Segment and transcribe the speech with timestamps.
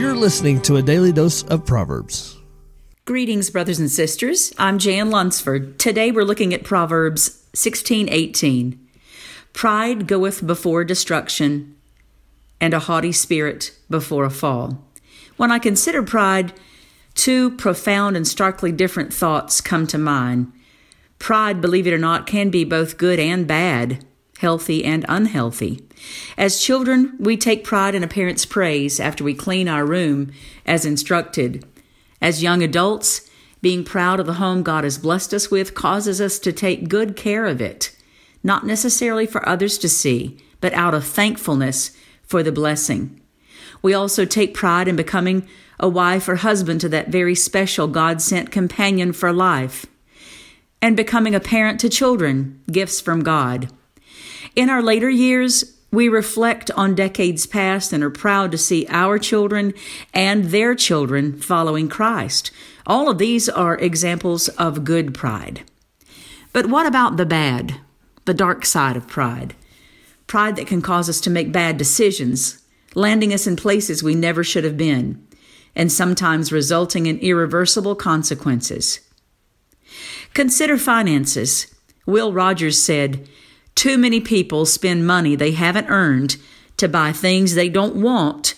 [0.00, 2.38] You're listening to a daily dose of Proverbs.
[3.04, 4.50] Greetings, brothers and sisters.
[4.56, 5.78] I'm Jan Lunsford.
[5.78, 8.78] Today we're looking at Proverbs 16:18.
[9.52, 11.74] Pride goeth before destruction,
[12.62, 14.82] and a haughty spirit before a fall.
[15.36, 16.54] When I consider pride,
[17.14, 20.50] two profound and starkly different thoughts come to mind.
[21.18, 24.02] Pride, believe it or not, can be both good and bad
[24.40, 25.86] healthy and unhealthy.
[26.38, 30.32] As children, we take pride in a parent's praise after we clean our room
[30.64, 31.62] as instructed.
[32.22, 33.28] As young adults,
[33.60, 37.16] being proud of the home God has blessed us with causes us to take good
[37.16, 37.94] care of it,
[38.42, 43.20] not necessarily for others to see, but out of thankfulness for the blessing.
[43.82, 45.46] We also take pride in becoming
[45.78, 49.84] a wife or husband to that very special God sent companion for life,
[50.80, 53.70] and becoming a parent to children, gifts from God.
[54.56, 59.18] In our later years, we reflect on decades past and are proud to see our
[59.18, 59.74] children
[60.14, 62.50] and their children following Christ.
[62.86, 65.62] All of these are examples of good pride.
[66.52, 67.80] But what about the bad,
[68.24, 69.54] the dark side of pride?
[70.26, 72.64] Pride that can cause us to make bad decisions,
[72.94, 75.26] landing us in places we never should have been,
[75.74, 79.00] and sometimes resulting in irreversible consequences.
[80.34, 81.72] Consider finances.
[82.06, 83.28] Will Rogers said,
[83.74, 86.36] too many people spend money they haven't earned
[86.76, 88.54] to buy things they don't want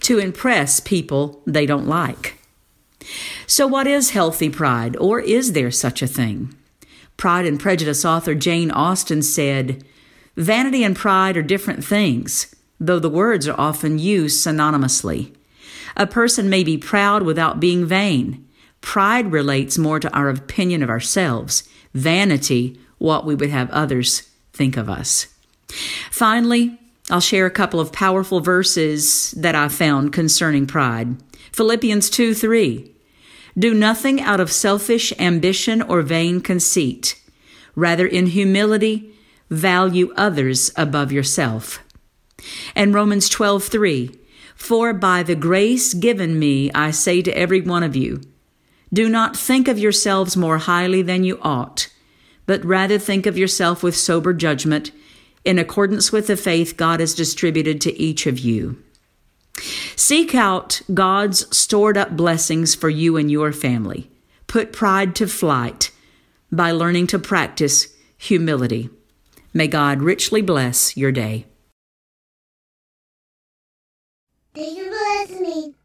[0.00, 2.38] to impress people they don't like.
[3.46, 6.54] So, what is healthy pride, or is there such a thing?
[7.16, 9.84] Pride and Prejudice author Jane Austen said,
[10.36, 15.34] Vanity and pride are different things, though the words are often used synonymously.
[15.96, 18.46] A person may be proud without being vain.
[18.80, 24.76] Pride relates more to our opinion of ourselves, vanity, what we would have others think
[24.76, 25.26] of us.
[26.10, 26.78] Finally,
[27.10, 31.16] I'll share a couple of powerful verses that I found concerning pride.
[31.52, 32.90] Philippians 2 3.
[33.58, 37.20] Do nothing out of selfish ambition or vain conceit.
[37.76, 39.12] Rather, in humility,
[39.50, 41.80] value others above yourself.
[42.74, 44.18] And Romans 12 3.
[44.54, 48.22] For by the grace given me, I say to every one of you,
[48.92, 51.88] do not think of yourselves more highly than you ought
[52.46, 54.90] but rather think of yourself with sober judgment
[55.44, 58.82] in accordance with the faith God has distributed to each of you.
[59.96, 64.10] Seek out God's stored up blessings for you and your family.
[64.46, 65.90] Put pride to flight
[66.50, 68.90] by learning to practice humility.
[69.52, 71.46] May God richly bless your day.
[74.54, 75.74] Thank you for listening.